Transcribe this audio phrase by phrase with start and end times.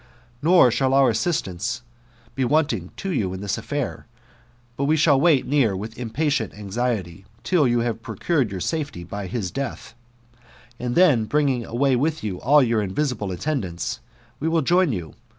[0.41, 1.83] Nor ^hall <>ut assistance
[2.33, 2.43] be.
[2.43, 4.19] wanting tq ybi) in this affair j
[4.75, 9.27] but we dfiall tirait with impatient ahi^iety, till you have procured yotir owh safety by
[9.27, 9.93] his death;
[10.79, 13.99] and then bringing away with you all your invisibte attendants,
[14.39, 15.13] we Will }6in yoii